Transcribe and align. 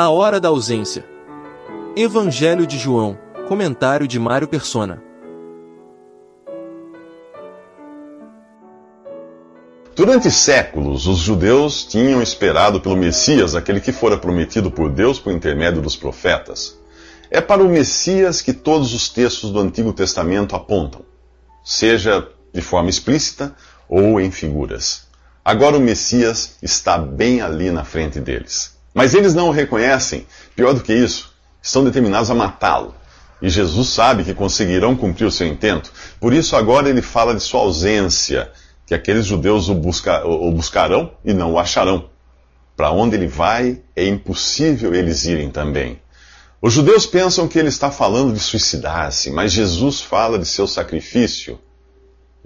A 0.00 0.10
hora 0.10 0.38
da 0.38 0.48
ausência. 0.48 1.04
Evangelho 1.96 2.64
de 2.68 2.78
João. 2.78 3.18
Comentário 3.48 4.06
de 4.06 4.16
Mário 4.16 4.46
Persona. 4.46 5.02
Durante 9.96 10.30
séculos, 10.30 11.08
os 11.08 11.18
judeus 11.18 11.84
tinham 11.84 12.22
esperado 12.22 12.80
pelo 12.80 12.96
Messias, 12.96 13.56
aquele 13.56 13.80
que 13.80 13.90
fora 13.90 14.16
prometido 14.16 14.70
por 14.70 14.88
Deus 14.88 15.18
por 15.18 15.32
intermédio 15.32 15.82
dos 15.82 15.96
profetas. 15.96 16.78
É 17.28 17.40
para 17.40 17.64
o 17.64 17.68
Messias 17.68 18.40
que 18.40 18.52
todos 18.52 18.94
os 18.94 19.08
textos 19.08 19.50
do 19.50 19.58
Antigo 19.58 19.92
Testamento 19.92 20.54
apontam, 20.54 21.00
seja 21.64 22.24
de 22.54 22.62
forma 22.62 22.88
explícita 22.88 23.52
ou 23.88 24.20
em 24.20 24.30
figuras. 24.30 25.08
Agora 25.44 25.76
o 25.76 25.80
Messias 25.80 26.56
está 26.62 26.96
bem 26.96 27.40
ali 27.40 27.72
na 27.72 27.82
frente 27.82 28.20
deles. 28.20 28.77
Mas 28.94 29.14
eles 29.14 29.34
não 29.34 29.48
o 29.48 29.52
reconhecem. 29.52 30.26
Pior 30.56 30.74
do 30.74 30.82
que 30.82 30.92
isso, 30.92 31.32
estão 31.62 31.84
determinados 31.84 32.30
a 32.30 32.34
matá-lo. 32.34 32.94
E 33.40 33.48
Jesus 33.48 33.88
sabe 33.88 34.24
que 34.24 34.34
conseguirão 34.34 34.96
cumprir 34.96 35.26
o 35.26 35.30
seu 35.30 35.46
intento. 35.46 35.92
Por 36.18 36.32
isso 36.32 36.56
agora 36.56 36.88
ele 36.88 37.02
fala 37.02 37.34
de 37.34 37.40
sua 37.40 37.60
ausência, 37.60 38.50
que 38.86 38.94
aqueles 38.94 39.26
judeus 39.26 39.68
o, 39.68 39.74
busca, 39.74 40.26
o 40.26 40.50
buscarão 40.50 41.12
e 41.24 41.32
não 41.32 41.52
o 41.52 41.58
acharão. 41.58 42.08
Para 42.76 42.90
onde 42.90 43.16
ele 43.16 43.26
vai, 43.26 43.80
é 43.94 44.06
impossível 44.06 44.94
eles 44.94 45.24
irem 45.24 45.50
também. 45.50 46.00
Os 46.60 46.72
judeus 46.72 47.06
pensam 47.06 47.46
que 47.46 47.58
ele 47.58 47.68
está 47.68 47.90
falando 47.90 48.32
de 48.32 48.40
suicidar-se, 48.40 49.30
mas 49.30 49.52
Jesus 49.52 50.00
fala 50.00 50.38
de 50.38 50.46
seu 50.46 50.66
sacrifício 50.66 51.60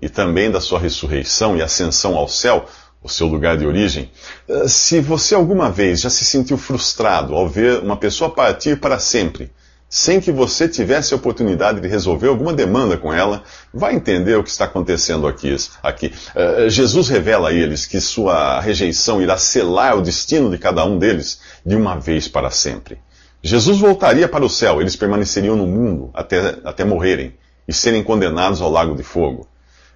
e 0.01 0.09
também 0.09 0.51
da 0.51 0.61
sua 0.61 0.79
ressurreição 0.79 1.57
e 1.57 1.63
ascensão 1.63 2.17
ao 2.17 2.29
céu, 2.29 2.67
o 3.03 3.09
seu 3.09 3.27
lugar 3.27 3.57
de 3.57 3.67
origem. 3.67 4.11
Eh, 4.49 4.69
se 4.69 5.01
você 5.01 5.35
alguma 5.35 5.71
vez 5.71 6.01
já 6.01 6.11
se 6.11 6.25
sentiu 6.25 6.57
frustrado 6.57 7.35
ao 7.35 7.49
ver 7.49 7.81
uma 7.81 7.97
pessoa 7.97 8.31
partir 8.31 8.79
para 8.79 8.99
sempre, 8.99 9.51
sem 9.93 10.23
que 10.23 10.33
você 10.33 10.67
tivesse 10.67 11.13
a 11.13 11.19
oportunidade 11.19 11.79
de 11.79 11.87
resolver 11.87 12.29
alguma 12.29 12.55
demanda 12.55 12.97
com 12.97 13.13
ela, 13.13 13.43
vai 13.75 13.95
entender 13.95 14.37
o 14.37 14.43
que 14.43 14.49
está 14.49 14.65
acontecendo 14.65 15.27
aqui. 15.27 15.55
aqui. 15.83 16.11
Uh, 16.35 16.71
Jesus 16.71 17.11
revela 17.11 17.51
a 17.51 17.53
eles 17.53 17.85
que 17.85 18.01
sua 18.01 18.59
rejeição 18.61 19.21
irá 19.21 19.37
selar 19.37 19.99
o 19.99 20.01
destino 20.01 20.49
de 20.49 20.57
cada 20.57 20.83
um 20.83 20.99
deles 20.99 21.41
de 21.67 21.77
uma 21.77 22.01
vez 22.01 22.27
para 22.27 22.51
sempre. 22.51 22.99
Jesus 23.43 23.81
voltaria 23.81 24.27
para 24.27 24.45
o 24.45 24.49
céu, 24.49 24.81
eles 24.81 24.97
permaneceriam 24.97 25.57
no 25.57 25.67
mundo 25.67 26.11
até, 26.15 26.57
até 26.65 26.85
morrerem 26.85 27.35
e 27.69 27.73
serem 27.73 28.03
condenados 28.03 28.63
ao 28.63 28.71
lago 28.71 28.97
de 28.97 29.03
fogo. 29.03 29.47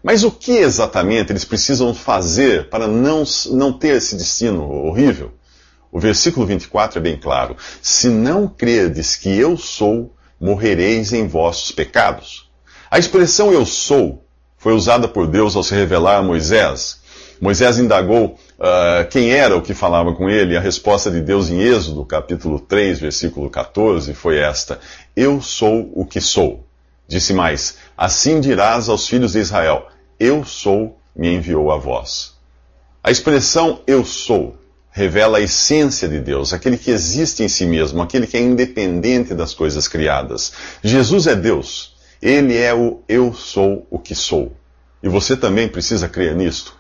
Mas 0.03 0.23
o 0.23 0.31
que 0.31 0.53
exatamente 0.53 1.33
eles 1.33 1.45
precisam 1.45 1.95
fazer 1.95 2.69
para 2.69 2.87
não, 2.87 3.25
não 3.51 3.73
ter 3.73 3.97
esse 3.97 4.17
destino 4.17 4.71
horrível? 4.71 5.33
O 5.91 5.99
versículo 5.99 6.47
24 6.47 6.99
é 6.99 7.03
bem 7.03 7.17
claro: 7.17 7.57
Se 7.81 8.09
não 8.09 8.47
credes 8.47 9.17
que 9.17 9.37
eu 9.37 9.57
sou, 9.57 10.15
morrereis 10.41 11.13
em 11.13 11.27
vossos 11.27 11.73
pecados. 11.73 12.51
A 12.91 12.99
expressão 12.99 13.53
eu 13.53 13.65
sou 13.65 14.25
foi 14.59 14.73
usada 14.73 15.07
por 15.07 15.27
Deus 15.27 15.55
ao 15.55 15.63
se 15.63 15.75
revelar 15.75 16.19
a 16.19 16.23
Moisés. 16.23 17.01
Moisés 17.41 17.79
indagou 17.79 18.37
uh, 18.59 19.09
quem 19.11 19.31
era 19.31 19.57
o 19.57 19.63
que 19.63 19.75
falava 19.75 20.13
com 20.15 20.29
ele, 20.29 20.55
e 20.55 20.57
a 20.57 20.61
resposta 20.61 21.11
de 21.11 21.21
Deus 21.21 21.51
em 21.51 21.61
Êxodo, 21.61 22.05
capítulo 22.05 22.59
3, 22.59 22.99
versículo 22.99 23.49
14, 23.49 24.13
foi 24.15 24.39
esta: 24.39 24.81
Eu 25.15 25.41
sou 25.41 25.91
o 25.95 26.05
que 26.05 26.21
sou. 26.21 26.66
Disse 27.09 27.33
mais: 27.33 27.79
Assim 27.97 28.41
dirás 28.41 28.89
aos 28.89 29.09
filhos 29.09 29.33
de 29.33 29.41
Israel: 29.41 29.89
Eu 30.19 30.45
sou, 30.45 30.99
me 31.15 31.35
enviou 31.35 31.71
a 31.71 31.77
vós. 31.77 32.35
A 33.03 33.11
expressão 33.11 33.81
eu 33.87 34.05
sou 34.05 34.57
revela 34.97 35.37
a 35.37 35.43
essência 35.43 36.09
de 36.09 36.19
Deus, 36.19 36.55
aquele 36.55 36.79
que 36.79 36.91
existe 36.91 37.43
em 37.43 37.49
si 37.49 37.67
mesmo, 37.67 38.01
aquele 38.01 38.27
que 38.27 38.35
é 38.35 38.41
independente 38.41 39.35
das 39.35 39.53
coisas 39.53 39.87
criadas. 39.87 40.55
Jesus 40.83 41.27
é 41.27 41.37
Deus. 41.37 41.95
Ele 42.23 42.57
é 42.57 42.73
o 42.73 43.03
eu 43.07 43.35
sou 43.35 43.87
o 43.91 43.99
que 43.99 44.15
sou. 44.15 44.57
E 45.03 45.09
você 45.09 45.37
também 45.37 45.69
precisa 45.69 46.09
crer 46.09 46.35
nisto. 46.35 46.75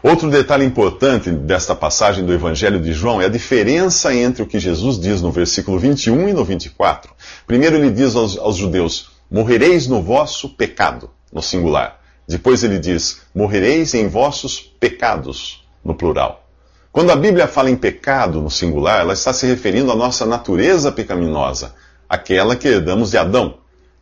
Outro 0.00 0.30
detalhe 0.30 0.64
importante 0.64 1.28
desta 1.28 1.74
passagem 1.74 2.24
do 2.24 2.32
Evangelho 2.32 2.78
de 2.78 2.92
João 2.92 3.20
é 3.20 3.24
a 3.24 3.28
diferença 3.28 4.14
entre 4.14 4.44
o 4.44 4.46
que 4.46 4.60
Jesus 4.60 4.96
diz 4.96 5.20
no 5.20 5.32
versículo 5.32 5.76
21 5.76 6.28
e 6.28 6.32
no 6.32 6.44
24. 6.44 7.12
Primeiro, 7.48 7.74
ele 7.74 7.90
diz 7.90 8.14
aos, 8.14 8.38
aos 8.38 8.54
judeus: 8.54 9.10
Morrereis 9.30 9.86
no 9.86 10.02
vosso 10.02 10.48
pecado, 10.50 11.10
no 11.32 11.42
singular. 11.42 12.00
Depois, 12.28 12.62
ele 12.62 12.78
diz: 12.78 13.22
Morrereis 13.34 13.94
em 13.94 14.08
vossos 14.08 14.60
pecados, 14.60 15.64
no 15.84 15.94
plural. 15.94 16.44
Quando 16.92 17.10
a 17.10 17.16
Bíblia 17.16 17.46
fala 17.46 17.68
em 17.68 17.76
pecado 17.76 18.40
no 18.40 18.50
singular, 18.50 19.00
ela 19.00 19.12
está 19.12 19.32
se 19.32 19.46
referindo 19.46 19.92
à 19.92 19.94
nossa 19.94 20.24
natureza 20.24 20.90
pecaminosa, 20.90 21.74
aquela 22.08 22.56
que 22.56 22.68
herdamos 22.68 23.10
de 23.10 23.18
Adão. 23.18 23.58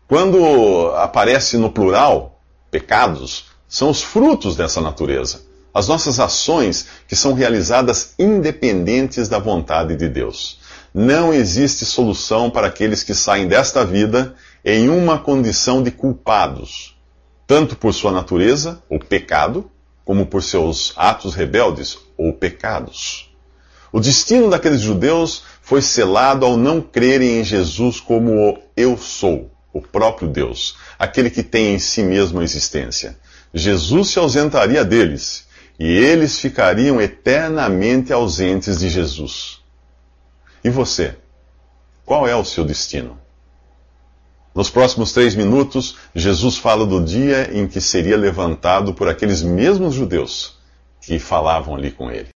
Quando 0.06 0.92
aparece 0.96 1.56
no 1.56 1.72
plural, 1.72 2.40
pecados, 2.70 3.46
são 3.66 3.90
os 3.90 4.02
frutos 4.02 4.54
dessa 4.54 4.80
natureza. 4.80 5.42
As 5.74 5.88
nossas 5.88 6.20
ações 6.20 6.86
que 7.08 7.16
são 7.16 7.34
realizadas 7.34 8.14
independentes 8.16 9.28
da 9.28 9.40
vontade 9.40 9.96
de 9.96 10.08
Deus. 10.08 10.60
Não 10.94 11.34
existe 11.34 11.84
solução 11.84 12.48
para 12.48 12.68
aqueles 12.68 13.02
que 13.02 13.12
saem 13.12 13.48
desta 13.48 13.84
vida 13.84 14.36
em 14.64 14.88
uma 14.88 15.18
condição 15.18 15.82
de 15.82 15.90
culpados, 15.90 16.96
tanto 17.46 17.76
por 17.76 17.92
sua 17.92 18.10
natureza, 18.10 18.82
o 18.88 18.98
pecado, 18.98 19.70
como 20.04 20.26
por 20.26 20.42
seus 20.42 20.94
atos 20.96 21.34
rebeldes 21.34 21.98
ou 22.16 22.32
pecados. 22.32 23.30
O 23.92 24.00
destino 24.00 24.48
daqueles 24.48 24.80
judeus 24.80 25.44
foi 25.60 25.82
selado 25.82 26.46
ao 26.46 26.56
não 26.56 26.80
crerem 26.80 27.40
em 27.40 27.44
Jesus 27.44 28.00
como 28.00 28.32
o 28.32 28.58
Eu 28.76 28.96
Sou, 28.96 29.50
o 29.72 29.80
próprio 29.80 30.28
Deus, 30.28 30.76
aquele 30.98 31.30
que 31.30 31.42
tem 31.42 31.74
em 31.74 31.78
si 31.78 32.02
mesmo 32.02 32.40
a 32.40 32.44
existência. 32.44 33.18
Jesus 33.52 34.08
se 34.08 34.18
ausentaria 34.18 34.84
deles 34.84 35.46
e 35.78 35.86
eles 35.86 36.38
ficariam 36.38 37.00
eternamente 37.00 38.12
ausentes 38.12 38.78
de 38.78 38.88
Jesus. 38.88 39.60
E 40.62 40.70
você? 40.70 41.16
Qual 42.04 42.26
é 42.26 42.34
o 42.34 42.44
seu 42.44 42.64
destino? 42.64 43.23
Nos 44.54 44.70
próximos 44.70 45.12
três 45.12 45.34
minutos, 45.34 45.96
Jesus 46.14 46.56
fala 46.56 46.86
do 46.86 47.02
dia 47.02 47.50
em 47.52 47.66
que 47.66 47.80
seria 47.80 48.16
levantado 48.16 48.94
por 48.94 49.08
aqueles 49.08 49.42
mesmos 49.42 49.94
judeus 49.94 50.56
que 51.00 51.18
falavam 51.18 51.74
ali 51.74 51.90
com 51.90 52.10
ele. 52.10 52.28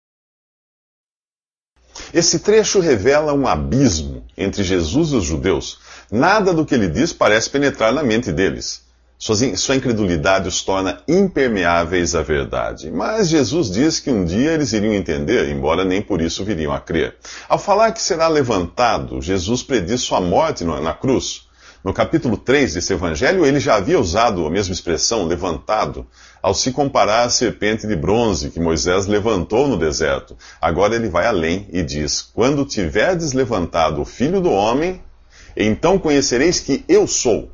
Esse 2.12 2.40
trecho 2.40 2.80
revela 2.80 3.32
um 3.32 3.46
abismo 3.46 4.24
entre 4.36 4.64
Jesus 4.64 5.10
e 5.10 5.16
os 5.16 5.24
judeus. 5.24 5.78
Nada 6.10 6.52
do 6.52 6.64
que 6.64 6.74
ele 6.74 6.88
diz 6.88 7.12
parece 7.12 7.50
penetrar 7.50 7.92
na 7.92 8.02
mente 8.02 8.32
deles. 8.32 8.86
Sua 9.18 9.74
incredulidade 9.74 10.48
os 10.48 10.62
torna 10.62 11.02
impermeáveis 11.08 12.14
à 12.14 12.22
verdade. 12.22 12.90
Mas 12.90 13.28
Jesus 13.28 13.70
diz 13.70 13.98
que 13.98 14.10
um 14.10 14.24
dia 14.24 14.52
eles 14.52 14.72
iriam 14.72 14.94
entender, 14.94 15.48
embora 15.48 15.84
nem 15.84 16.00
por 16.00 16.20
isso 16.20 16.44
viriam 16.44 16.72
a 16.72 16.80
crer. 16.80 17.16
Ao 17.48 17.58
falar 17.58 17.92
que 17.92 18.00
será 18.00 18.28
levantado, 18.28 19.20
Jesus 19.20 19.62
prediz 19.62 20.02
sua 20.02 20.20
morte 20.20 20.64
na 20.64 20.94
cruz. 20.94 21.47
No 21.84 21.92
capítulo 21.94 22.36
3 22.36 22.74
desse 22.74 22.92
evangelho, 22.92 23.46
ele 23.46 23.60
já 23.60 23.76
havia 23.76 24.00
usado 24.00 24.44
a 24.44 24.50
mesma 24.50 24.72
expressão, 24.72 25.24
levantado, 25.24 26.04
ao 26.42 26.52
se 26.52 26.72
comparar 26.72 27.24
à 27.24 27.30
serpente 27.30 27.86
de 27.86 27.94
bronze 27.94 28.50
que 28.50 28.58
Moisés 28.58 29.06
levantou 29.06 29.68
no 29.68 29.78
deserto. 29.78 30.36
Agora 30.60 30.96
ele 30.96 31.08
vai 31.08 31.26
além 31.26 31.68
e 31.72 31.82
diz: 31.82 32.20
Quando 32.20 32.64
tiverdes 32.64 33.32
levantado 33.32 34.00
o 34.00 34.04
filho 34.04 34.40
do 34.40 34.50
homem, 34.50 35.00
então 35.56 35.98
conhecereis 35.98 36.58
que 36.58 36.84
eu 36.88 37.06
sou. 37.06 37.48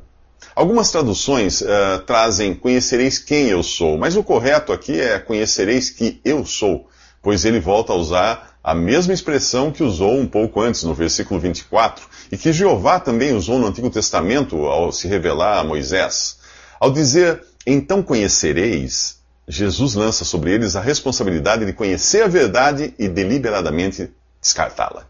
Algumas 0.55 0.89
traduções 0.89 1.61
uh, 1.61 1.99
trazem 2.05 2.55
conhecereis 2.55 3.19
quem 3.19 3.47
eu 3.47 3.61
sou, 3.61 3.97
mas 3.97 4.15
o 4.15 4.23
correto 4.23 4.71
aqui 4.73 4.99
é 4.99 5.19
conhecereis 5.19 5.89
que 5.89 6.19
eu 6.25 6.45
sou, 6.45 6.87
pois 7.21 7.45
ele 7.45 7.59
volta 7.59 7.93
a 7.93 7.95
usar 7.95 8.54
a 8.65 8.73
mesma 8.73 9.13
expressão 9.13 9.71
que 9.71 9.83
usou 9.83 10.17
um 10.17 10.25
pouco 10.25 10.59
antes, 10.59 10.81
no 10.81 10.95
versículo 10.95 11.39
24, 11.39 12.03
e 12.31 12.35
que 12.35 12.51
Jeová 12.51 12.99
também 12.99 13.31
usou 13.31 13.59
no 13.59 13.67
Antigo 13.67 13.91
Testamento 13.91 14.55
ao 14.65 14.91
se 14.91 15.07
revelar 15.07 15.59
a 15.59 15.63
Moisés. 15.63 16.39
Ao 16.79 16.91
dizer, 16.91 17.43
então 17.63 18.01
conhecereis, 18.01 19.19
Jesus 19.47 19.93
lança 19.93 20.25
sobre 20.25 20.51
eles 20.51 20.75
a 20.75 20.81
responsabilidade 20.81 21.63
de 21.63 21.73
conhecer 21.73 22.23
a 22.23 22.27
verdade 22.27 22.91
e 22.97 23.07
deliberadamente 23.07 24.09
descartá-la. 24.41 25.05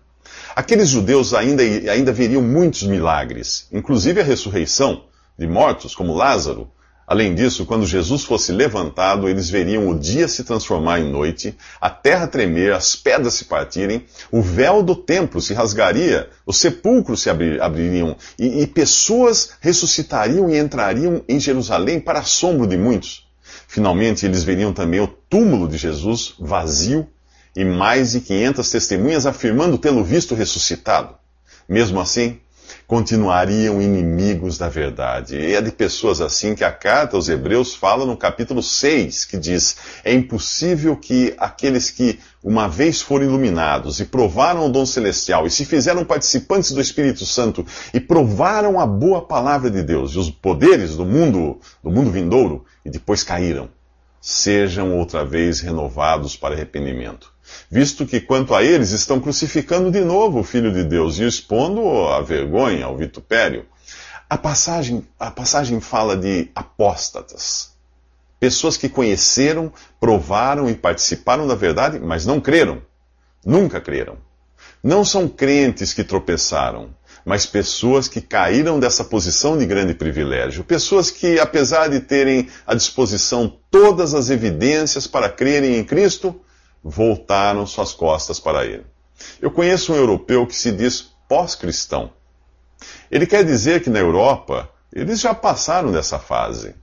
Aqueles 0.53 0.89
judeus 0.89 1.33
ainda, 1.33 1.63
ainda 1.63 2.11
veriam 2.11 2.41
muitos 2.41 2.83
milagres, 2.83 3.69
inclusive 3.71 4.19
a 4.19 4.23
ressurreição 4.25 5.05
de 5.39 5.47
mortos, 5.47 5.95
como 5.95 6.13
Lázaro, 6.13 6.69
Além 7.07 7.35
disso, 7.35 7.65
quando 7.67 7.85
Jesus 7.85 8.23
fosse 8.23 8.51
levantado, 8.51 9.29
eles 9.29 9.47
veriam 9.47 9.87
o 9.87 9.97
dia 9.97 10.27
se 10.27 10.43
transformar 10.43 10.99
em 10.99 11.11
noite, 11.11 11.55
a 11.79 11.87
terra 11.87 12.25
tremer, 12.25 12.73
as 12.73 12.95
pedras 12.95 13.35
se 13.35 13.45
partirem, 13.45 14.05
o 14.31 14.41
véu 14.41 14.81
do 14.81 14.95
templo 14.95 15.39
se 15.39 15.53
rasgaria, 15.53 16.29
os 16.47 16.57
sepulcros 16.57 17.21
se 17.21 17.29
abririam, 17.29 18.15
e, 18.39 18.61
e 18.61 18.67
pessoas 18.67 19.51
ressuscitariam 19.61 20.49
e 20.49 20.57
entrariam 20.57 21.23
em 21.29 21.39
Jerusalém 21.39 21.99
para 21.99 22.19
assombro 22.19 22.65
de 22.65 22.75
muitos. 22.75 23.27
Finalmente, 23.67 24.25
eles 24.25 24.43
veriam 24.43 24.73
também 24.73 24.99
o 24.99 25.07
túmulo 25.07 25.67
de 25.67 25.77
Jesus 25.77 26.33
vazio 26.39 27.07
e 27.55 27.63
mais 27.63 28.13
de 28.13 28.21
500 28.21 28.69
testemunhas 28.69 29.25
afirmando 29.27 29.77
tê-lo 29.77 30.03
visto 30.03 30.33
ressuscitado. 30.33 31.15
Mesmo 31.69 31.99
assim, 31.99 32.39
continuariam 32.87 33.81
inimigos 33.81 34.57
da 34.57 34.69
verdade. 34.69 35.37
E 35.37 35.55
é 35.55 35.61
de 35.61 35.71
pessoas 35.71 36.21
assim 36.21 36.55
que 36.55 36.63
a 36.63 36.71
carta 36.71 37.15
aos 37.15 37.29
Hebreus 37.29 37.75
fala 37.75 38.05
no 38.05 38.17
capítulo 38.17 38.61
6, 38.63 39.25
que 39.25 39.37
diz: 39.37 39.77
É 40.03 40.13
impossível 40.13 40.95
que 40.95 41.33
aqueles 41.37 41.89
que 41.89 42.19
uma 42.43 42.67
vez 42.67 43.01
foram 43.01 43.25
iluminados 43.25 43.99
e 43.99 44.05
provaram 44.05 44.65
o 44.65 44.69
dom 44.69 44.85
celestial 44.85 45.47
e 45.47 45.51
se 45.51 45.65
fizeram 45.65 46.05
participantes 46.05 46.71
do 46.71 46.81
Espírito 46.81 47.25
Santo 47.25 47.65
e 47.93 47.99
provaram 47.99 48.79
a 48.79 48.85
boa 48.85 49.21
palavra 49.21 49.69
de 49.69 49.81
Deus 49.81 50.11
e 50.13 50.19
os 50.19 50.29
poderes 50.29 50.95
do 50.95 51.05
mundo, 51.05 51.59
do 51.83 51.89
mundo 51.89 52.11
vindouro 52.11 52.63
e 52.85 52.89
depois 52.89 53.23
caíram, 53.23 53.69
sejam 54.21 54.95
outra 54.95 55.25
vez 55.25 55.59
renovados 55.59 56.37
para 56.37 56.53
arrependimento 56.53 57.34
visto 57.69 58.05
que 58.05 58.19
quanto 58.19 58.53
a 58.53 58.63
eles 58.63 58.91
estão 58.91 59.19
crucificando 59.19 59.91
de 59.91 60.01
novo 60.01 60.39
o 60.39 60.43
Filho 60.43 60.71
de 60.71 60.83
Deus 60.83 61.19
e 61.19 61.25
expondo 61.25 62.07
à 62.07 62.21
vergonha, 62.21 62.85
ao 62.85 62.97
vitupério. 62.97 63.65
A 64.29 64.37
passagem, 64.37 65.05
a 65.19 65.29
passagem 65.29 65.79
fala 65.79 66.17
de 66.17 66.49
apóstatas. 66.55 67.73
Pessoas 68.39 68.75
que 68.75 68.89
conheceram, 68.89 69.71
provaram 69.99 70.69
e 70.69 70.75
participaram 70.75 71.47
da 71.47 71.55
verdade, 71.55 71.99
mas 71.99 72.25
não 72.25 72.41
creram. 72.41 72.81
Nunca 73.45 73.79
creram. 73.79 74.17
Não 74.83 75.03
são 75.03 75.27
crentes 75.27 75.93
que 75.93 76.03
tropeçaram, 76.03 76.89
mas 77.25 77.45
pessoas 77.45 78.07
que 78.07 78.21
caíram 78.21 78.79
dessa 78.79 79.03
posição 79.03 79.57
de 79.57 79.65
grande 79.65 79.95
privilégio. 79.95 80.63
Pessoas 80.63 81.09
que, 81.09 81.39
apesar 81.39 81.87
de 81.87 81.99
terem 81.99 82.47
à 82.67 82.75
disposição 82.75 83.57
todas 83.71 84.13
as 84.13 84.29
evidências 84.29 85.07
para 85.07 85.29
crerem 85.29 85.77
em 85.77 85.83
Cristo, 85.83 86.39
voltaram 86.87 87.65
suas 87.65 87.93
costas 87.93 88.39
para 88.39 88.63
ele. 88.63 88.85
Eu 89.41 89.49
conheço 89.49 89.91
um 89.91 89.95
europeu 89.95 90.45
que 90.45 90.55
se 90.55 90.71
diz 90.71 91.01
pós-cristão. 91.27 92.11
Ele 93.09 93.25
quer 93.25 93.43
dizer 93.43 93.81
que 93.81 93.89
na 93.89 93.97
Europa 93.97 94.69
eles 94.93 95.19
já 95.19 95.33
passaram 95.33 95.91
dessa 95.91 96.19
fase. 96.19 96.75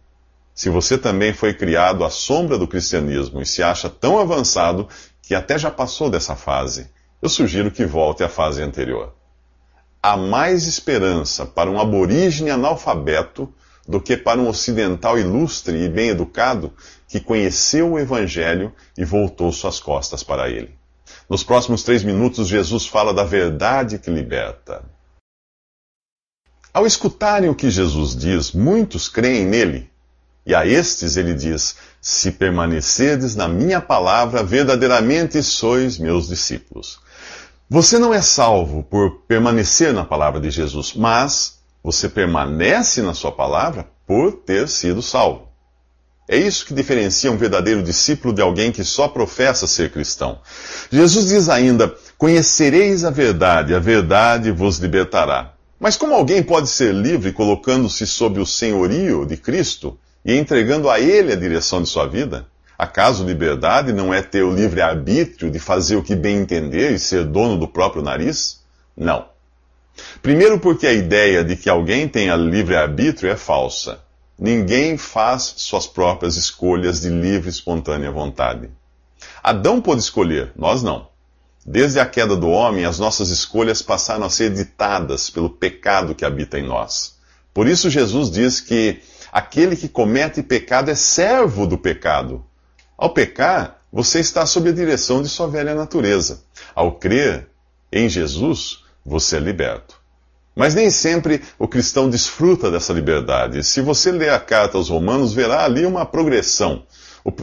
Se 0.52 0.68
você 0.68 0.98
também 0.98 1.32
foi 1.32 1.54
criado 1.54 2.04
à 2.04 2.10
sombra 2.10 2.58
do 2.58 2.66
cristianismo 2.66 3.40
e 3.40 3.46
se 3.46 3.62
acha 3.62 3.88
tão 3.88 4.18
avançado 4.18 4.88
que 5.22 5.36
até 5.36 5.56
já 5.56 5.70
passou 5.70 6.10
dessa 6.10 6.34
fase, 6.34 6.90
eu 7.22 7.28
sugiro 7.28 7.70
que 7.70 7.86
volte 7.86 8.24
à 8.24 8.28
fase 8.28 8.60
anterior. 8.60 9.14
Há 10.02 10.16
mais 10.16 10.66
esperança 10.66 11.46
para 11.46 11.70
um 11.70 11.80
aborígene 11.80 12.50
analfabeto 12.50 13.54
do 13.86 14.00
que 14.00 14.16
para 14.16 14.40
um 14.40 14.48
ocidental 14.48 15.18
ilustre 15.18 15.76
e 15.76 15.88
bem 15.88 16.10
educado 16.10 16.72
que 17.08 17.20
conheceu 17.20 17.92
o 17.92 17.98
Evangelho 17.98 18.72
e 18.96 19.04
voltou 19.04 19.52
suas 19.52 19.80
costas 19.80 20.22
para 20.22 20.48
ele. 20.48 20.74
Nos 21.28 21.42
próximos 21.42 21.82
três 21.82 22.02
minutos, 22.02 22.48
Jesus 22.48 22.86
fala 22.86 23.12
da 23.12 23.24
verdade 23.24 23.98
que 23.98 24.10
liberta. 24.10 24.84
Ao 26.72 26.86
escutarem 26.86 27.50
o 27.50 27.54
que 27.54 27.70
Jesus 27.70 28.16
diz, 28.16 28.52
muitos 28.52 29.08
creem 29.08 29.44
nele. 29.44 29.90
E 30.44 30.54
a 30.54 30.66
estes 30.66 31.16
ele 31.16 31.34
diz: 31.34 31.76
Se 32.00 32.32
permanecerdes 32.32 33.36
na 33.36 33.46
minha 33.46 33.80
palavra, 33.80 34.42
verdadeiramente 34.42 35.42
sois 35.42 35.98
meus 35.98 36.28
discípulos. 36.28 36.98
Você 37.68 37.98
não 37.98 38.12
é 38.12 38.20
salvo 38.20 38.82
por 38.82 39.22
permanecer 39.28 39.92
na 39.92 40.04
palavra 40.04 40.40
de 40.40 40.50
Jesus, 40.50 40.94
mas 40.94 41.61
você 41.82 42.08
permanece 42.08 43.02
na 43.02 43.14
sua 43.14 43.32
palavra 43.32 43.88
por 44.06 44.32
ter 44.32 44.68
sido 44.68 45.02
salvo. 45.02 45.48
É 46.28 46.36
isso 46.36 46.64
que 46.64 46.74
diferencia 46.74 47.32
um 47.32 47.36
verdadeiro 47.36 47.82
discípulo 47.82 48.32
de 48.32 48.40
alguém 48.40 48.70
que 48.70 48.84
só 48.84 49.08
professa 49.08 49.66
ser 49.66 49.90
cristão. 49.90 50.38
Jesus 50.90 51.26
diz 51.26 51.48
ainda: 51.48 51.94
Conhecereis 52.16 53.04
a 53.04 53.10
verdade, 53.10 53.74
a 53.74 53.80
verdade 53.80 54.52
vos 54.52 54.78
libertará. 54.78 55.54
Mas 55.80 55.96
como 55.96 56.14
alguém 56.14 56.42
pode 56.42 56.68
ser 56.68 56.94
livre 56.94 57.32
colocando-se 57.32 58.06
sob 58.06 58.38
o 58.38 58.46
senhorio 58.46 59.26
de 59.26 59.36
Cristo 59.36 59.98
e 60.24 60.36
entregando 60.36 60.88
a 60.88 61.00
Ele 61.00 61.32
a 61.32 61.36
direção 61.36 61.82
de 61.82 61.88
sua 61.88 62.06
vida? 62.06 62.46
Acaso 62.78 63.24
liberdade 63.24 63.92
não 63.92 64.14
é 64.14 64.22
ter 64.22 64.44
o 64.44 64.54
livre 64.54 64.80
arbítrio 64.80 65.50
de 65.50 65.58
fazer 65.58 65.96
o 65.96 66.02
que 66.02 66.14
bem 66.14 66.38
entender 66.38 66.92
e 66.92 66.98
ser 66.98 67.24
dono 67.24 67.58
do 67.58 67.66
próprio 67.66 68.02
nariz? 68.02 68.60
Não. 68.96 69.31
Primeiro, 70.20 70.58
porque 70.58 70.86
a 70.86 70.92
ideia 70.92 71.44
de 71.44 71.56
que 71.56 71.68
alguém 71.68 72.08
tenha 72.08 72.36
livre-arbítrio 72.36 73.30
é 73.30 73.36
falsa. 73.36 74.00
Ninguém 74.38 74.96
faz 74.96 75.54
suas 75.56 75.86
próprias 75.86 76.36
escolhas 76.36 77.00
de 77.00 77.08
livre 77.08 77.48
e 77.48 77.50
espontânea 77.50 78.10
vontade. 78.10 78.70
Adão 79.42 79.80
pôde 79.80 80.00
escolher, 80.00 80.52
nós 80.56 80.82
não. 80.82 81.08
Desde 81.64 82.00
a 82.00 82.06
queda 82.06 82.34
do 82.34 82.48
homem, 82.48 82.84
as 82.84 82.98
nossas 82.98 83.28
escolhas 83.28 83.82
passaram 83.82 84.24
a 84.24 84.30
ser 84.30 84.52
ditadas 84.52 85.30
pelo 85.30 85.48
pecado 85.48 86.14
que 86.14 86.24
habita 86.24 86.58
em 86.58 86.66
nós. 86.66 87.16
Por 87.54 87.68
isso, 87.68 87.88
Jesus 87.88 88.30
diz 88.30 88.60
que 88.60 89.00
aquele 89.30 89.76
que 89.76 89.88
comete 89.88 90.42
pecado 90.42 90.90
é 90.90 90.94
servo 90.94 91.66
do 91.66 91.78
pecado. 91.78 92.44
Ao 92.98 93.10
pecar, 93.10 93.80
você 93.92 94.20
está 94.20 94.44
sob 94.46 94.70
a 94.70 94.72
direção 94.72 95.22
de 95.22 95.28
sua 95.28 95.46
velha 95.46 95.74
natureza. 95.74 96.42
Ao 96.74 96.92
crer 96.92 97.48
em 97.92 98.08
Jesus, 98.08 98.81
você 99.04 99.36
é 99.36 99.40
liberto. 99.40 100.00
Mas 100.54 100.74
nem 100.74 100.90
sempre 100.90 101.42
o 101.58 101.66
cristão 101.66 102.10
desfruta 102.10 102.70
dessa 102.70 102.92
liberdade. 102.92 103.64
Se 103.64 103.80
você 103.80 104.12
ler 104.12 104.30
a 104.30 104.38
carta 104.38 104.76
aos 104.76 104.90
Romanos, 104.90 105.32
verá 105.32 105.64
ali 105.64 105.86
uma 105.86 106.04
progressão. 106.04 106.84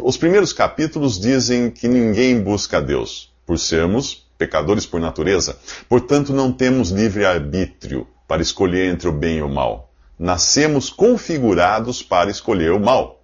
Os 0.03 0.17
primeiros 0.17 0.53
capítulos 0.53 1.19
dizem 1.19 1.71
que 1.71 1.87
ninguém 1.87 2.39
busca 2.39 2.77
a 2.77 2.81
Deus, 2.81 3.31
por 3.45 3.57
sermos 3.57 4.27
pecadores 4.37 4.85
por 4.85 5.01
natureza. 5.01 5.57
Portanto, 5.87 6.31
não 6.31 6.51
temos 6.51 6.91
livre 6.91 7.25
arbítrio 7.25 8.07
para 8.27 8.41
escolher 8.41 8.91
entre 8.93 9.09
o 9.09 9.11
bem 9.11 9.37
e 9.37 9.41
o 9.41 9.49
mal. 9.49 9.91
Nascemos 10.17 10.89
configurados 10.89 12.03
para 12.03 12.29
escolher 12.29 12.71
o 12.71 12.79
mal. 12.79 13.23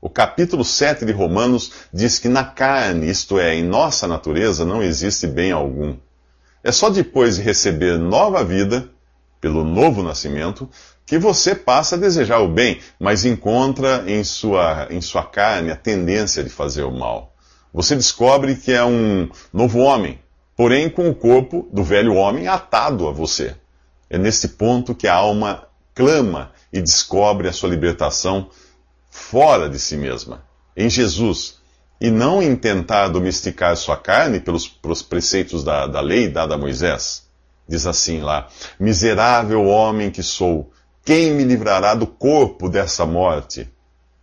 O 0.00 0.08
capítulo 0.08 0.64
7 0.64 1.04
de 1.04 1.12
Romanos 1.12 1.72
diz 1.92 2.18
que 2.18 2.28
na 2.28 2.44
carne, 2.44 3.10
isto 3.10 3.38
é, 3.38 3.54
em 3.54 3.64
nossa 3.64 4.06
natureza, 4.06 4.64
não 4.64 4.82
existe 4.82 5.26
bem 5.26 5.50
algum. 5.50 5.96
É 6.64 6.72
só 6.72 6.88
depois 6.88 7.36
de 7.36 7.42
receber 7.42 7.98
nova 7.98 8.42
vida, 8.42 8.88
pelo 9.38 9.62
novo 9.62 10.02
nascimento, 10.02 10.66
que 11.04 11.18
você 11.18 11.54
passa 11.54 11.94
a 11.94 11.98
desejar 11.98 12.38
o 12.38 12.48
bem, 12.48 12.80
mas 12.98 13.26
encontra 13.26 14.02
em 14.06 14.24
sua, 14.24 14.88
em 14.88 15.02
sua 15.02 15.22
carne 15.22 15.70
a 15.70 15.76
tendência 15.76 16.42
de 16.42 16.48
fazer 16.48 16.84
o 16.84 16.90
mal. 16.90 17.34
Você 17.70 17.94
descobre 17.94 18.54
que 18.56 18.72
é 18.72 18.82
um 18.82 19.28
novo 19.52 19.80
homem, 19.80 20.18
porém 20.56 20.88
com 20.88 21.10
o 21.10 21.14
corpo 21.14 21.68
do 21.70 21.84
velho 21.84 22.14
homem 22.14 22.48
atado 22.48 23.06
a 23.06 23.12
você. 23.12 23.54
É 24.08 24.16
nesse 24.16 24.48
ponto 24.48 24.94
que 24.94 25.06
a 25.06 25.14
alma 25.14 25.66
clama 25.94 26.52
e 26.72 26.80
descobre 26.80 27.46
a 27.46 27.52
sua 27.52 27.68
libertação 27.68 28.48
fora 29.10 29.68
de 29.68 29.78
si 29.78 29.98
mesma, 29.98 30.42
em 30.74 30.88
Jesus, 30.88 31.58
e 32.00 32.10
não 32.10 32.42
em 32.42 32.54
tentar 32.56 33.08
domesticar 33.08 33.76
sua 33.76 33.96
carne 33.96 34.40
pelos, 34.40 34.68
pelos 34.68 35.02
preceitos 35.02 35.62
da, 35.64 35.86
da 35.86 36.00
lei 36.00 36.28
dada 36.28 36.54
a 36.54 36.58
Moisés. 36.58 37.24
Diz 37.66 37.86
assim 37.86 38.20
lá: 38.20 38.48
Miserável 38.78 39.64
homem 39.64 40.10
que 40.10 40.22
sou, 40.22 40.70
quem 41.04 41.32
me 41.32 41.44
livrará 41.44 41.94
do 41.94 42.06
corpo 42.06 42.68
dessa 42.68 43.06
morte? 43.06 43.70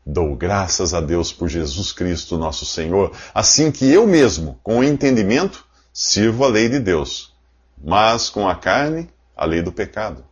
Dou 0.05 0.35
graças 0.35 0.93
a 0.93 1.01
Deus 1.01 1.31
por 1.31 1.47
Jesus 1.47 1.91
Cristo, 1.91 2.37
nosso 2.37 2.65
Senhor, 2.65 3.11
assim 3.33 3.71
que 3.71 3.89
eu 3.91 4.07
mesmo, 4.07 4.59
com 4.63 4.79
o 4.79 4.83
entendimento, 4.83 5.63
sirvo 5.93 6.43
a 6.43 6.47
lei 6.47 6.67
de 6.69 6.79
Deus, 6.79 7.33
mas 7.83 8.29
com 8.29 8.47
a 8.47 8.55
carne, 8.55 9.09
a 9.35 9.45
lei 9.45 9.61
do 9.61 9.71
pecado. 9.71 10.25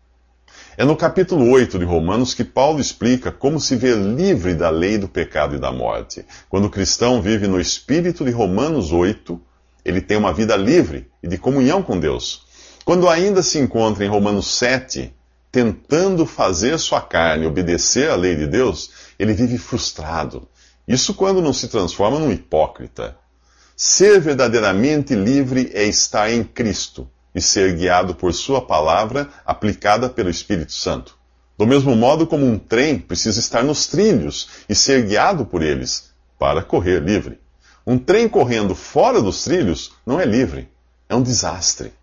É 0.79 0.85
no 0.85 0.95
capítulo 0.95 1.51
8 1.51 1.77
de 1.77 1.83
Romanos 1.83 2.33
que 2.33 2.45
Paulo 2.45 2.79
explica 2.79 3.33
como 3.33 3.59
se 3.59 3.75
ver 3.75 3.97
livre 3.97 4.53
da 4.53 4.69
lei 4.69 4.97
do 4.97 5.09
pecado 5.09 5.57
e 5.57 5.59
da 5.59 5.73
morte. 5.73 6.25
Quando 6.47 6.67
o 6.67 6.69
cristão 6.69 7.21
vive 7.21 7.47
no 7.47 7.59
espírito 7.59 8.23
de 8.23 8.31
Romanos 8.31 8.93
8, 8.93 9.37
ele 9.83 9.99
tem 9.99 10.15
uma 10.15 10.31
vida 10.31 10.55
livre 10.55 11.11
e 11.21 11.27
de 11.27 11.37
comunhão 11.37 11.83
com 11.83 11.99
Deus. 11.99 12.45
Quando 12.85 13.09
ainda 13.09 13.43
se 13.43 13.59
encontra 13.59 14.05
em 14.05 14.07
Romanos 14.07 14.57
7, 14.57 15.13
tentando 15.51 16.25
fazer 16.25 16.79
sua 16.79 17.01
carne 17.01 17.45
obedecer 17.45 18.09
à 18.09 18.15
lei 18.15 18.37
de 18.37 18.47
Deus, 18.47 18.89
ele 19.19 19.33
vive 19.33 19.57
frustrado. 19.57 20.47
Isso 20.87 21.13
quando 21.13 21.41
não 21.41 21.51
se 21.51 21.67
transforma 21.67 22.19
num 22.19 22.31
hipócrita. 22.31 23.17
Ser 23.75 24.21
verdadeiramente 24.21 25.13
livre 25.13 25.71
é 25.73 25.83
estar 25.83 26.31
em 26.31 26.41
Cristo 26.41 27.05
e 27.39 27.41
ser 27.41 27.73
guiado 27.75 28.13
por 28.13 28.33
Sua 28.33 28.61
palavra 28.61 29.29
aplicada 29.45 30.09
pelo 30.09 30.29
Espírito 30.29 30.73
Santo. 30.73 31.17
Do 31.57 31.65
mesmo 31.65 31.95
modo 31.95 32.27
como 32.27 32.45
um 32.45 32.59
trem 32.59 32.99
precisa 32.99 33.39
estar 33.39 33.63
nos 33.63 33.87
trilhos 33.87 34.49
e 34.67 34.75
ser 34.75 35.05
guiado 35.05 35.45
por 35.45 35.63
eles 35.63 36.13
para 36.37 36.61
correr 36.61 37.01
livre. 37.01 37.39
Um 37.87 37.97
trem 37.97 38.27
correndo 38.27 38.75
fora 38.75 39.21
dos 39.21 39.43
trilhos 39.43 39.93
não 40.05 40.19
é 40.19 40.25
livre, 40.25 40.69
é 41.07 41.15
um 41.15 41.23
desastre. 41.23 41.93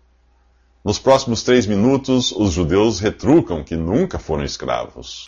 Nos 0.83 0.97
próximos 0.97 1.43
três 1.43 1.67
minutos, 1.67 2.31
os 2.31 2.51
judeus 2.51 2.99
retrucam 2.99 3.63
que 3.63 3.75
nunca 3.75 4.17
foram 4.17 4.43
escravos. 4.43 5.25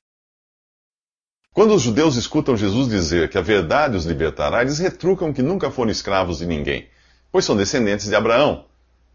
Quando 1.54 1.76
os 1.76 1.82
judeus 1.84 2.16
escutam 2.16 2.58
Jesus 2.58 2.88
dizer 2.88 3.30
que 3.30 3.38
a 3.38 3.42
verdade 3.42 3.96
os 3.96 4.06
libertará, 4.06 4.62
eles 4.62 4.80
retrucam 4.80 5.32
que 5.32 5.44
nunca 5.44 5.70
foram 5.70 5.92
escravos 5.92 6.40
de 6.40 6.48
ninguém. 6.48 6.88
pois 7.32 7.46
são 7.46 7.56
descendentes 7.56 8.08
de 8.08 8.16
Abraão. 8.16 8.69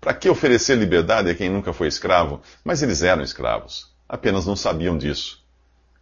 Para 0.05 0.13
que 0.13 0.29
oferecer 0.29 0.77
liberdade 0.77 1.31
a 1.31 1.35
quem 1.35 1.49
nunca 1.49 1.73
foi 1.73 1.89
escravo? 1.89 2.43
Mas 2.63 2.83
eles 2.83 3.03
eram 3.03 3.23
escravos, 3.23 3.87
apenas 4.07 4.45
não 4.45 4.55
sabiam 4.55 4.99
disso. 4.99 5.43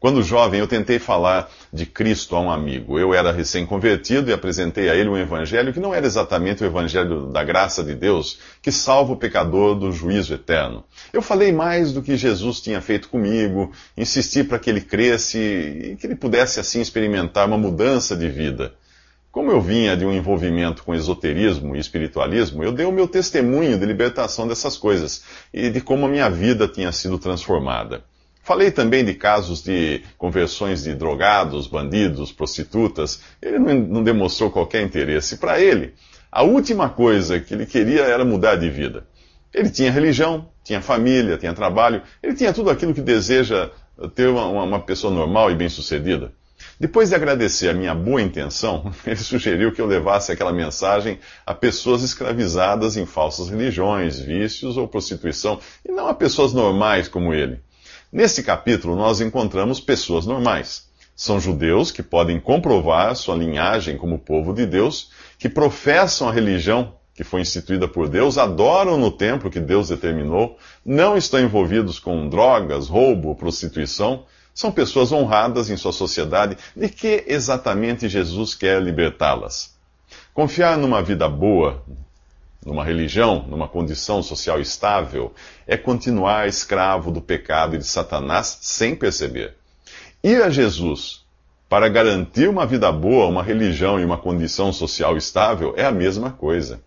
Quando 0.00 0.24
jovem, 0.24 0.58
eu 0.58 0.66
tentei 0.66 0.98
falar 0.98 1.48
de 1.72 1.86
Cristo 1.86 2.34
a 2.34 2.40
um 2.40 2.50
amigo. 2.50 2.98
Eu 2.98 3.14
era 3.14 3.30
recém-convertido 3.30 4.28
e 4.28 4.32
apresentei 4.32 4.90
a 4.90 4.96
ele 4.96 5.08
um 5.08 5.16
evangelho 5.16 5.72
que 5.72 5.78
não 5.78 5.94
era 5.94 6.04
exatamente 6.04 6.64
o 6.64 6.66
evangelho 6.66 7.26
da 7.26 7.44
graça 7.44 7.84
de 7.84 7.94
Deus, 7.94 8.40
que 8.60 8.72
salva 8.72 9.12
o 9.12 9.16
pecador 9.16 9.76
do 9.76 9.92
juízo 9.92 10.34
eterno. 10.34 10.82
Eu 11.12 11.22
falei 11.22 11.52
mais 11.52 11.92
do 11.92 12.02
que 12.02 12.16
Jesus 12.16 12.60
tinha 12.60 12.80
feito 12.80 13.08
comigo, 13.08 13.70
insisti 13.96 14.42
para 14.42 14.58
que 14.58 14.68
ele 14.68 14.80
cresce 14.80 15.38
e 15.38 15.96
que 15.96 16.08
ele 16.08 16.16
pudesse 16.16 16.58
assim 16.58 16.80
experimentar 16.80 17.46
uma 17.46 17.56
mudança 17.56 18.16
de 18.16 18.28
vida. 18.28 18.74
Como 19.32 19.50
eu 19.50 19.62
vinha 19.62 19.96
de 19.96 20.04
um 20.04 20.12
envolvimento 20.12 20.84
com 20.84 20.94
esoterismo 20.94 21.74
e 21.74 21.78
espiritualismo, 21.78 22.62
eu 22.62 22.70
dei 22.70 22.84
o 22.84 22.92
meu 22.92 23.08
testemunho 23.08 23.78
de 23.78 23.86
libertação 23.86 24.46
dessas 24.46 24.76
coisas 24.76 25.24
e 25.54 25.70
de 25.70 25.80
como 25.80 26.04
a 26.04 26.08
minha 26.08 26.28
vida 26.28 26.68
tinha 26.68 26.92
sido 26.92 27.18
transformada. 27.18 28.04
Falei 28.42 28.70
também 28.70 29.02
de 29.02 29.14
casos 29.14 29.62
de 29.62 30.02
conversões 30.18 30.82
de 30.82 30.94
drogados, 30.94 31.66
bandidos, 31.66 32.30
prostitutas. 32.30 33.22
Ele 33.40 33.58
não, 33.58 34.04
demonstrou 34.04 34.50
qualquer 34.50 34.82
interesse. 34.82 35.38
Para 35.38 35.58
ele, 35.58 35.94
a 36.30 36.42
última 36.42 36.90
coisa 36.90 37.40
que 37.40 37.54
ele 37.54 37.64
queria 37.64 38.02
era 38.02 38.26
mudar 38.26 38.56
de 38.56 38.68
vida. 38.68 39.06
Ele 39.54 39.70
tinha 39.70 39.90
religião, 39.90 40.46
tinha 40.62 40.82
família, 40.82 41.38
tinha 41.38 41.54
trabalho, 41.54 42.02
ele 42.22 42.34
tinha 42.34 42.52
tudo 42.52 42.68
aquilo 42.68 42.92
que 42.92 43.00
deseja 43.00 43.70
ter 44.14 44.28
uma, 44.28 44.44
uma 44.44 44.80
pessoa 44.80 45.10
normal 45.10 45.50
e 45.50 45.54
bem-sucedida. 45.54 46.32
Depois 46.82 47.10
de 47.10 47.14
agradecer 47.14 47.68
a 47.68 47.74
minha 47.74 47.94
boa 47.94 48.20
intenção, 48.20 48.92
ele 49.06 49.14
sugeriu 49.14 49.70
que 49.70 49.80
eu 49.80 49.86
levasse 49.86 50.32
aquela 50.32 50.52
mensagem 50.52 51.20
a 51.46 51.54
pessoas 51.54 52.02
escravizadas 52.02 52.96
em 52.96 53.06
falsas 53.06 53.48
religiões, 53.48 54.18
vícios 54.18 54.76
ou 54.76 54.88
prostituição, 54.88 55.60
e 55.88 55.92
não 55.92 56.08
a 56.08 56.14
pessoas 56.14 56.52
normais 56.52 57.06
como 57.06 57.32
ele. 57.32 57.60
Nesse 58.10 58.42
capítulo, 58.42 58.96
nós 58.96 59.20
encontramos 59.20 59.78
pessoas 59.78 60.26
normais. 60.26 60.88
São 61.14 61.38
judeus 61.38 61.92
que 61.92 62.02
podem 62.02 62.40
comprovar 62.40 63.14
sua 63.14 63.36
linhagem 63.36 63.96
como 63.96 64.18
povo 64.18 64.52
de 64.52 64.66
Deus, 64.66 65.12
que 65.38 65.48
professam 65.48 66.28
a 66.28 66.32
religião 66.32 66.96
que 67.14 67.22
foi 67.22 67.42
instituída 67.42 67.86
por 67.86 68.08
Deus, 68.08 68.38
adoram 68.38 68.98
no 68.98 69.12
templo 69.12 69.50
que 69.50 69.60
Deus 69.60 69.90
determinou, 69.90 70.58
não 70.84 71.16
estão 71.16 71.38
envolvidos 71.38 72.00
com 72.00 72.28
drogas, 72.28 72.88
roubo, 72.88 73.36
prostituição, 73.36 74.24
são 74.54 74.70
pessoas 74.70 75.12
honradas 75.12 75.70
em 75.70 75.76
sua 75.76 75.92
sociedade. 75.92 76.56
De 76.76 76.88
que 76.88 77.24
exatamente 77.26 78.08
Jesus 78.08 78.54
quer 78.54 78.82
libertá-las? 78.82 79.74
Confiar 80.34 80.76
numa 80.76 81.02
vida 81.02 81.28
boa, 81.28 81.82
numa 82.64 82.84
religião, 82.84 83.44
numa 83.48 83.68
condição 83.68 84.22
social 84.22 84.60
estável, 84.60 85.32
é 85.66 85.76
continuar 85.76 86.48
escravo 86.48 87.10
do 87.10 87.20
pecado 87.20 87.74
e 87.74 87.78
de 87.78 87.86
Satanás 87.86 88.58
sem 88.60 88.94
perceber. 88.94 89.56
Ir 90.22 90.42
a 90.42 90.50
Jesus 90.50 91.22
para 91.68 91.88
garantir 91.88 92.48
uma 92.48 92.66
vida 92.66 92.92
boa, 92.92 93.26
uma 93.26 93.42
religião 93.42 93.98
e 93.98 94.04
uma 94.04 94.18
condição 94.18 94.72
social 94.72 95.16
estável 95.16 95.72
é 95.76 95.84
a 95.84 95.90
mesma 95.90 96.30
coisa. 96.30 96.80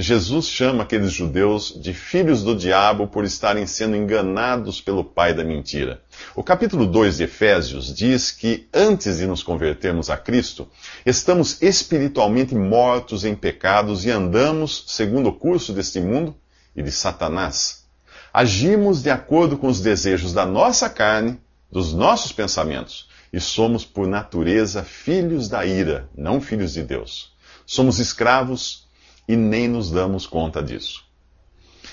Jesus 0.00 0.46
chama 0.46 0.84
aqueles 0.84 1.12
judeus 1.12 1.74
de 1.76 1.92
filhos 1.92 2.44
do 2.44 2.54
diabo 2.54 3.08
por 3.08 3.24
estarem 3.24 3.66
sendo 3.66 3.96
enganados 3.96 4.80
pelo 4.80 5.02
pai 5.02 5.34
da 5.34 5.42
mentira. 5.42 6.00
O 6.36 6.42
capítulo 6.44 6.86
2 6.86 7.16
de 7.16 7.24
Efésios 7.24 7.92
diz 7.92 8.30
que 8.30 8.68
antes 8.72 9.18
de 9.18 9.26
nos 9.26 9.42
convertermos 9.42 10.08
a 10.08 10.16
Cristo, 10.16 10.68
estamos 11.04 11.60
espiritualmente 11.60 12.54
mortos 12.54 13.24
em 13.24 13.34
pecados 13.34 14.04
e 14.04 14.10
andamos 14.12 14.84
segundo 14.86 15.30
o 15.30 15.34
curso 15.34 15.72
deste 15.72 16.00
mundo 16.00 16.32
e 16.76 16.82
de 16.82 16.92
Satanás. 16.92 17.84
Agimos 18.32 19.02
de 19.02 19.10
acordo 19.10 19.58
com 19.58 19.66
os 19.66 19.80
desejos 19.80 20.32
da 20.32 20.46
nossa 20.46 20.88
carne, 20.88 21.40
dos 21.72 21.92
nossos 21.92 22.30
pensamentos, 22.30 23.08
e 23.32 23.40
somos 23.40 23.84
por 23.84 24.06
natureza 24.06 24.84
filhos 24.84 25.48
da 25.48 25.66
ira, 25.66 26.08
não 26.16 26.40
filhos 26.40 26.74
de 26.74 26.84
Deus. 26.84 27.32
Somos 27.66 27.98
escravos 27.98 28.87
e 29.28 29.36
nem 29.36 29.68
nos 29.68 29.90
damos 29.90 30.26
conta 30.26 30.62
disso. 30.62 31.04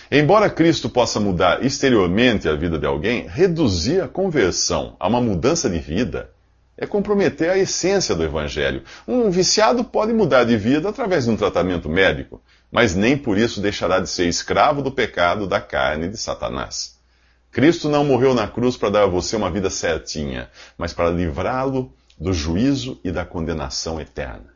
Embora 0.10 0.50
Cristo 0.50 0.90
possa 0.90 1.20
mudar 1.20 1.66
exteriormente 1.66 2.48
a 2.48 2.56
vida 2.56 2.80
de 2.80 2.86
alguém, 2.86 3.28
reduzir 3.28 4.02
a 4.02 4.08
conversão 4.08 4.96
a 5.00 5.08
uma 5.08 5.20
mudança 5.20 5.70
de 5.70 5.80
vida 5.80 6.30
é 6.78 6.86
comprometer 6.86 7.50
a 7.50 7.58
essência 7.58 8.14
do 8.14 8.24
Evangelho. 8.24 8.84
Um 9.08 9.30
viciado 9.30 9.84
pode 9.84 10.14
mudar 10.14 10.44
de 10.44 10.58
vida 10.58 10.90
através 10.90 11.24
de 11.24 11.32
um 11.32 11.38
tratamento 11.38 11.90
médico, 11.90 12.42
mas 12.72 12.94
nem 12.94 13.18
por 13.18 13.38
isso 13.38 13.62
deixará 13.62 14.00
de 14.00 14.10
ser 14.10 14.28
escravo 14.28 14.82
do 14.82 14.92
pecado, 14.92 15.48
da 15.48 15.62
carne 15.62 16.06
e 16.06 16.10
de 16.10 16.18
Satanás. 16.18 16.96
Cristo 17.52 17.88
não 17.88 18.04
morreu 18.04 18.36
na 18.36 18.48
cruz 18.48 18.76
para 18.76 18.90
dar 18.90 19.04
a 19.04 19.08
você 19.08 19.38
uma 19.38 19.50
vida 19.50 19.70
certinha, 19.70 20.50
mas 20.78 20.94
para 20.94 21.10
livrá-lo 21.10 21.94
do 22.20 22.34
juízo 22.34 23.00
e 23.04 23.12
da 23.12 23.26
condenação 23.26 24.00
eterna. 24.00 24.55